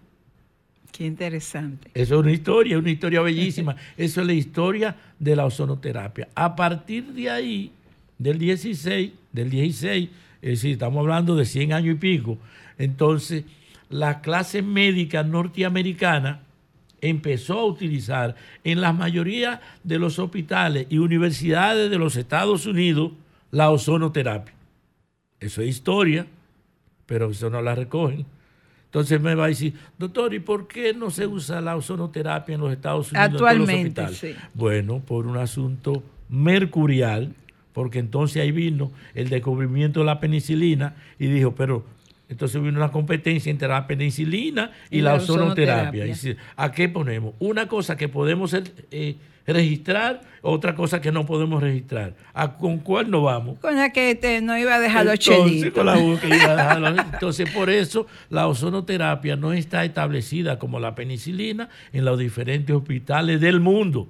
[1.01, 1.91] Qué interesante.
[1.95, 3.75] Eso es una historia, una historia bellísima.
[3.97, 6.29] Eso es la historia de la ozonoterapia.
[6.35, 7.73] A partir de ahí,
[8.19, 10.11] del 16, del 16,
[10.43, 12.37] es decir, estamos hablando de 100 años y pico,
[12.77, 13.45] entonces
[13.89, 16.43] la clase médica norteamericana
[17.01, 23.13] empezó a utilizar en la mayoría de los hospitales y universidades de los Estados Unidos
[23.51, 24.53] la ozonoterapia.
[25.41, 26.27] Eso es historia,
[27.07, 28.27] pero eso no la recogen.
[28.91, 32.61] Entonces me va a decir, doctor, ¿y por qué no se usa la ozonoterapia en
[32.61, 33.27] los Estados Unidos?
[33.31, 34.19] en todos los Actualmente, hospitales?
[34.19, 34.35] sí.
[34.53, 37.33] Bueno, por un asunto mercurial,
[37.73, 41.85] porque entonces ahí vino el descubrimiento de la penicilina y dijo, pero
[42.31, 46.07] entonces vino una competencia entre la penicilina y, Y la, la ozonoterapia.
[46.57, 47.35] ¿A qué ponemos?
[47.41, 48.55] Una cosa que podemos
[48.91, 49.17] eh,
[49.47, 52.15] registrar, otra cosa que no podemos registrar.
[52.33, 53.59] ¿A con cuál nos vamos?
[53.59, 56.57] Con la que te, no iba a dejar los Entonces, con la boca iba a
[56.57, 56.89] dejarlo.
[57.15, 63.41] Entonces, por eso la ozonoterapia no está establecida como la penicilina en los diferentes hospitales
[63.41, 64.09] del mundo.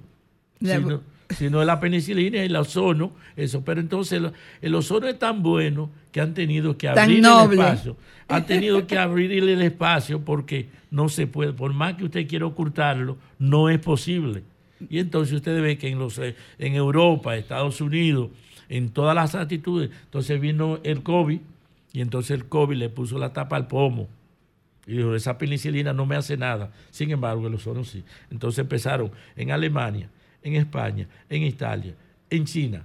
[0.60, 1.02] La- Sino,
[1.36, 3.62] sino la penicilina y el ozono, eso.
[3.64, 7.52] Pero entonces el, el ozono es tan bueno que han tenido que Tan abrir el
[7.52, 7.96] espacio.
[8.28, 12.46] Han tenido que abrirle el espacio porque no se puede, por más que usted quiera
[12.46, 14.44] ocultarlo, no es posible.
[14.88, 18.30] Y entonces usted ve que en, los, eh, en Europa, Estados Unidos,
[18.68, 21.40] en todas las actitudes, entonces vino el COVID
[21.92, 24.08] y entonces el COVID le puso la tapa al pomo.
[24.86, 26.72] Y dijo, esa penicilina no me hace nada.
[26.90, 28.04] Sin embargo, el ozono sí.
[28.30, 30.08] Entonces empezaron en Alemania,
[30.42, 31.94] en España, en Italia,
[32.28, 32.84] en China,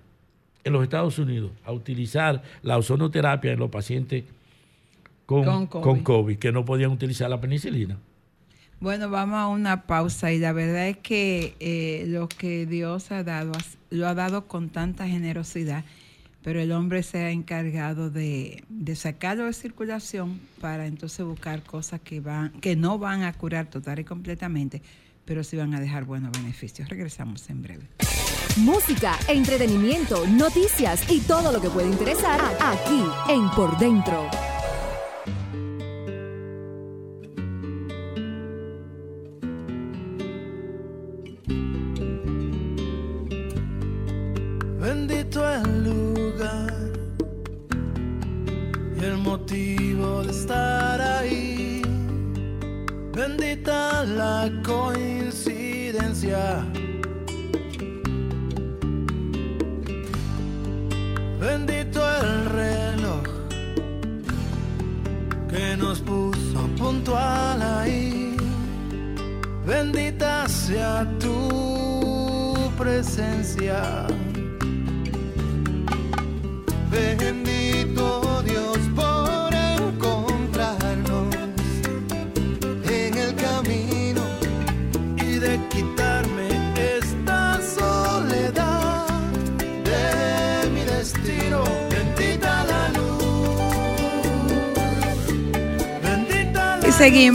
[0.63, 4.23] en los Estados Unidos, a utilizar la ozonoterapia en los pacientes
[5.25, 6.37] con, Con con, COVID.
[6.37, 7.97] Que no podían utilizar la penicilina.
[8.79, 13.23] Bueno, vamos a una pausa y la verdad es que eh, lo que Dios ha
[13.23, 13.53] dado,
[13.89, 15.85] lo ha dado con tanta generosidad,
[16.43, 22.01] pero el hombre se ha encargado de, de sacarlo de circulación para entonces buscar cosas
[22.01, 24.81] que, van, que no van a curar total y completamente,
[25.25, 26.89] pero sí van a dejar buenos beneficios.
[26.89, 27.87] Regresamos en breve.
[28.57, 34.29] Música, entretenimiento, noticias y todo lo que puede interesar aquí en Por Dentro.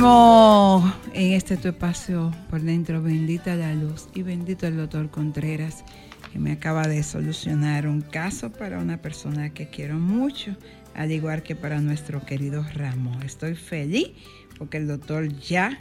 [0.01, 3.03] Seguimos en este tu espacio por dentro.
[3.03, 5.85] Bendita la luz y bendito el doctor Contreras,
[6.33, 10.57] que me acaba de solucionar un caso para una persona que quiero mucho,
[10.95, 13.23] al igual que para nuestro querido Ramón.
[13.25, 14.13] Estoy feliz
[14.57, 15.79] porque el doctor ya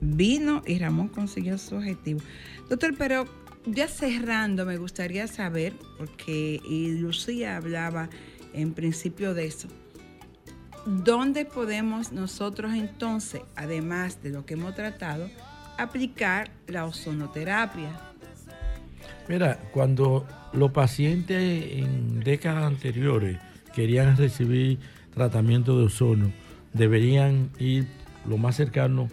[0.00, 2.20] vino y Ramón consiguió su objetivo.
[2.68, 3.24] Doctor, pero
[3.64, 6.60] ya cerrando, me gustaría saber, porque
[7.00, 8.10] Lucía hablaba
[8.52, 9.68] en principio de eso.
[10.86, 15.28] ¿Dónde podemos nosotros entonces, además de lo que hemos tratado,
[15.78, 17.90] aplicar la ozonoterapia?
[19.28, 23.38] Mira, cuando los pacientes en décadas anteriores
[23.74, 24.78] querían recibir
[25.12, 26.30] tratamiento de ozono,
[26.72, 27.88] deberían ir
[28.28, 29.08] lo más cercano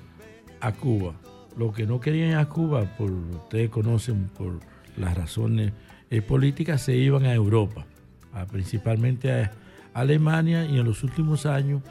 [0.62, 1.16] a Cuba.
[1.58, 4.60] Los que no querían a Cuba, por ustedes conocen por
[4.96, 5.72] las razones
[6.12, 7.86] eh, políticas, se iban a Europa,
[8.32, 9.52] a- principalmente a
[9.94, 11.82] Alemania y en los últimos años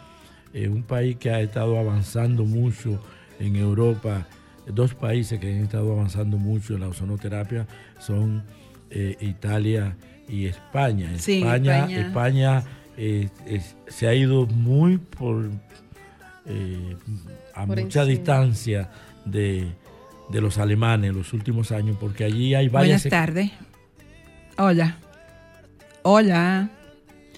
[0.55, 3.03] eh, un país que ha estado avanzando mucho
[3.41, 4.27] en Europa,
[4.67, 7.67] dos países que han estado avanzando mucho en la ozonoterapia
[7.99, 8.45] son
[8.91, 9.97] eh, Italia
[10.29, 11.11] y España.
[11.19, 12.01] Sí, España, España.
[12.07, 12.63] España,
[12.97, 15.51] eh, es- se ha ido muy por
[17.55, 18.05] a Por mucha encima.
[18.05, 18.91] distancia
[19.25, 19.67] de,
[20.31, 23.51] de los alemanes en los últimos años, porque allí hay varias Buenas tardes.
[24.59, 24.97] Hola.
[26.03, 26.69] Hola.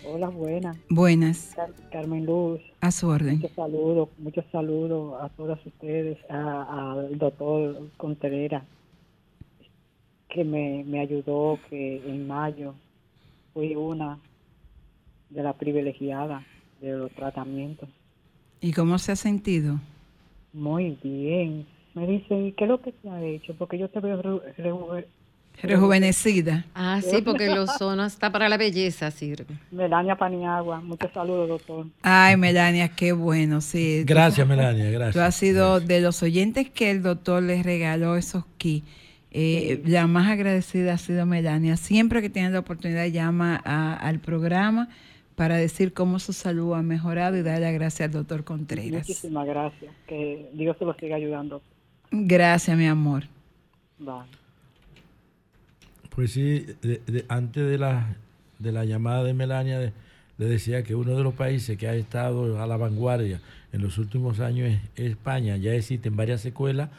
[0.06, 0.76] Hola, buenas.
[0.90, 1.52] Buenas.
[1.54, 2.60] Car- Carmen Luz.
[2.80, 3.36] A su orden.
[3.38, 8.62] Muchos saludos, muchos saludos a todas ustedes, al doctor Contreras,
[10.28, 12.74] que me, me ayudó, que en mayo
[13.54, 14.18] fui una
[15.30, 16.44] de las privilegiadas
[16.80, 17.88] de los tratamientos.
[18.60, 19.80] ¿Y cómo se ha sentido?
[20.52, 21.66] Muy bien.
[21.94, 23.54] Me dicen, ¿y qué es lo que te ha hecho?
[23.56, 25.08] Porque yo te veo re- re-
[25.62, 26.64] Rejuvenecida.
[26.74, 29.46] Ah, sí, porque el ozono está para la belleza, sirve.
[29.70, 30.80] Melania Paniagua.
[30.80, 31.86] Muchos saludos, doctor.
[32.02, 34.02] Ay, Melania, qué bueno, sí.
[34.06, 35.14] Tú- Gracias, Melania, gracias.
[35.14, 38.86] Tú has sido de los oyentes que el doctor les regaló esos kits.
[39.30, 41.76] eh, La más agradecida ha sido Melania.
[41.76, 44.88] Siempre que tiene la oportunidad llama a- al programa
[45.34, 48.92] para decir cómo su salud ha mejorado y dar las gracias al doctor Contreras.
[48.92, 49.92] Muchísimas gracias.
[50.06, 51.62] Que Dios te lo siga ayudando.
[52.12, 53.24] Gracias, mi amor.
[53.98, 54.43] Bye.
[56.14, 58.16] Pues sí, de- de- antes de la,
[58.58, 59.92] de la llamada de Melania, de-
[60.38, 63.40] le decía que uno de los países que ha estado a la vanguardia
[63.72, 65.56] en los últimos años es, es España.
[65.56, 66.90] Ya existen varias escuelas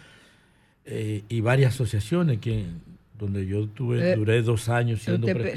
[0.86, 2.66] eh, y varias asociaciones que
[3.20, 5.52] donde yo tuve, Eh, duré dos años siendo, pre-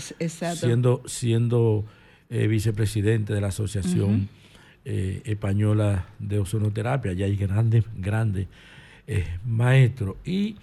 [0.61, 1.85] siendo, siendo
[2.31, 4.29] eh, vicepresidente de la Asociación
[4.85, 7.13] eh, Española de Ozonoterapia.
[7.13, 8.47] Ya hay grandes, grandes
[9.07, 10.17] eh, maestros.
[10.25, 10.57] Y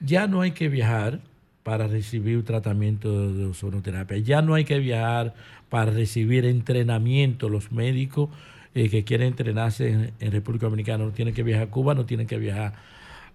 [0.00, 1.20] ya no hay que viajar
[1.62, 4.18] para recibir tratamiento de ozonoterapia.
[4.18, 5.34] Ya no hay que viajar
[5.68, 7.48] para recibir entrenamiento.
[7.48, 8.30] Los médicos
[8.74, 12.06] eh, que quieren entrenarse en, en República Dominicana no tienen que viajar a Cuba, no
[12.06, 12.74] tienen que viajar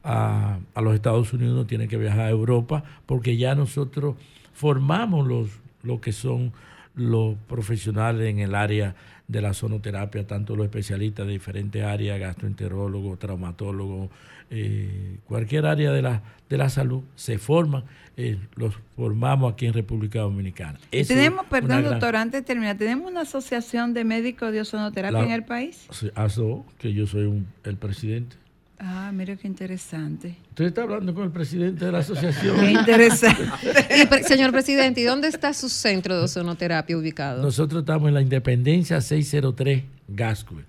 [0.04, 4.16] a, a los Estados Unidos, no tienen que viajar a Europa, porque ya nosotros
[4.54, 5.50] formamos los,
[5.84, 6.54] lo que son
[6.96, 8.96] los profesionales en el área
[9.28, 14.10] de la sonoterapia, tanto los especialistas de diferentes áreas, gastroenterólogos, traumatólogos,
[14.52, 17.84] eh, cualquier área de la, de la salud, se forman,
[18.18, 20.78] eh, los formamos aquí en República Dominicana.
[20.92, 24.62] Eso tenemos, perdón, una gran- doctor, antes de terminar, ¿tenemos una asociación de médicos de
[24.62, 25.88] ozonoterapia La- en el país?
[26.14, 28.36] ASO, que yo soy un- el presidente.
[28.78, 30.36] Ah, mira qué interesante.
[30.50, 32.60] Usted está hablando con el presidente de la asociación.
[32.60, 33.44] Qué interesante.
[34.02, 37.42] Y, pre- señor presidente, ¿y dónde está su centro de ozonoterapia ubicado?
[37.42, 40.66] Nosotros estamos en la Independencia 603 Gascue,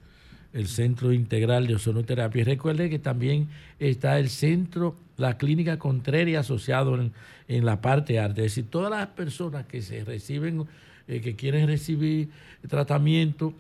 [0.53, 2.43] el Centro Integral de Ozonoterapia.
[2.43, 3.49] Y recuerde que también
[3.81, 7.13] está el centro, la Clínica Contreras asociado en,
[7.49, 8.43] en la parte arte.
[8.45, 10.65] Es decir, todas las personas que se reciben,
[11.09, 12.29] eh, que quieren recibir
[12.69, 13.53] tratamiento,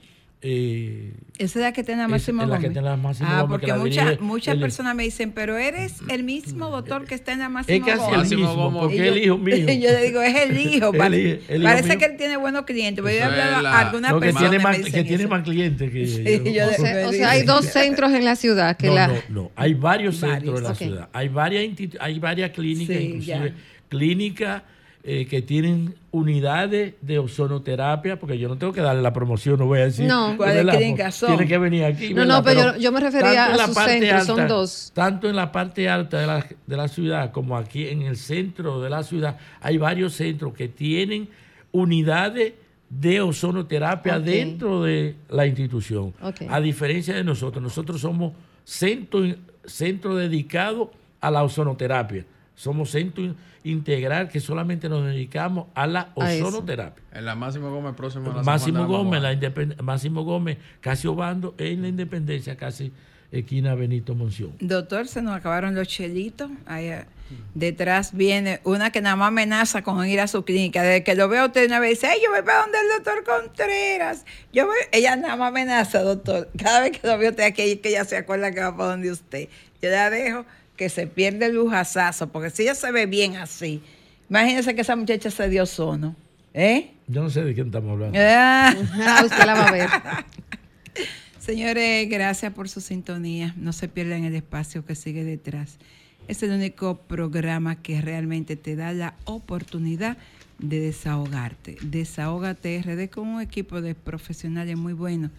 [0.42, 3.28] eh, Esa es la que tiene la Es- Máximo es la que tiene la Máximo
[3.32, 7.32] ah, porque muchas muchas el- personas me dicen, pero eres el mismo doctor que está
[7.32, 8.30] en la Máximo es casi el Gómez.
[8.30, 9.56] mismo, porque Y es yo- el hijo mío.
[9.66, 10.90] Yo le digo, es el hijo.
[10.92, 11.98] El pare- hijo- el hijo parece mío.
[11.98, 13.02] que él tiene buenos clientes.
[13.04, 15.26] Pero yo he es hablado la- a algunas No, que personas tiene, más, que tiene
[15.26, 16.52] más clientes que Sí, yo.
[16.52, 19.08] yo o, sea, o sea, hay dos centros en la ciudad que no, la...
[19.08, 19.50] no, no.
[19.56, 21.08] Hay varios centros en la ciudad.
[21.12, 21.64] Hay varias,
[21.98, 23.52] hay varias clínicas, Sí, inclusive
[23.88, 24.62] clínicas
[25.08, 29.66] eh, que tienen unidades de ozonoterapia, porque yo no tengo que darle la promoción, no
[29.66, 30.06] voy a decir.
[30.06, 30.30] No.
[30.32, 31.28] de ¿Cuáles verdad, clínicas son?
[31.28, 32.08] Tiene que venir aquí.
[32.10, 32.36] No, ¿verdad?
[32.38, 34.90] no, pero yo- yo me refería tanto en a la sus parte centros, son dos.
[34.94, 38.80] Tanto en la parte alta de la, de la ciudad como aquí en el centro
[38.80, 41.28] de la ciudad, hay varios centros que tienen
[41.70, 42.54] unidades
[42.90, 46.14] de ozonoterapia dentro de la institución.
[46.48, 48.32] A diferencia de nosotros, nosotros somos
[48.64, 49.20] centro,
[49.64, 50.90] centro dedicado
[51.20, 52.24] a la ozonoterapia.
[52.56, 57.04] Somos centro in- integral que solamente nos dedicamos a la A ozonoterapia.
[57.12, 61.54] En la Máximo Gómez próximo a la Máximo Gómez, la independ- Máximo Gómez, casi Obando,
[61.58, 62.92] en la Independencia, casi
[63.30, 64.52] esquina Benito Monción.
[64.60, 66.50] Doctor, se nos acabaron los chelitos.
[66.64, 67.04] Ahí, eh,
[67.54, 70.82] detrás viene una que nada más amenaza con ir a su clínica.
[70.82, 73.02] Desde que lo veo a usted una vez dice, "Ay, yo voy para donde el
[73.04, 74.24] doctor Contreras.
[74.52, 74.76] Yo voy-".
[74.92, 76.48] Ella nada más amenaza, doctor.
[76.56, 79.10] Cada vez que lo veo usted aquí, que ella se acuerda que va para donde
[79.10, 79.48] usted.
[79.82, 80.46] Yo la dejo
[80.76, 83.82] que se pierde el lujazazo, porque si ella se ve bien así,
[84.28, 86.14] imagínese que esa muchacha se dio sono.
[86.54, 86.92] ¿Eh?
[87.06, 88.18] Yo no sé de quién estamos hablando.
[88.20, 88.74] Ah.
[88.94, 89.88] Ah, usted la va a ver.
[91.38, 93.54] Señores, gracias por su sintonía.
[93.56, 95.78] No se pierdan el espacio que sigue detrás.
[96.28, 100.16] Es el único programa que realmente te da la oportunidad
[100.58, 101.76] de desahogarte.
[101.82, 105.30] Desahógate RD con un equipo de profesionales muy buenos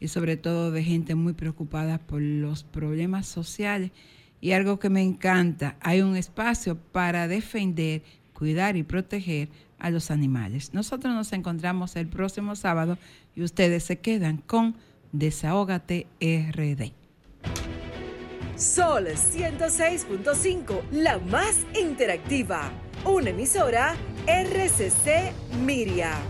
[0.00, 3.92] y sobre todo de gente muy preocupada por los problemas sociales.
[4.46, 9.48] Y algo que me encanta, hay un espacio para defender, cuidar y proteger
[9.80, 10.72] a los animales.
[10.72, 12.96] Nosotros nos encontramos el próximo sábado
[13.34, 14.76] y ustedes se quedan con
[15.10, 16.92] Desahógate RD.
[18.56, 22.70] Sol 106.5, la más interactiva.
[23.04, 23.96] Una emisora
[24.28, 25.32] RCC
[25.64, 26.20] Miria.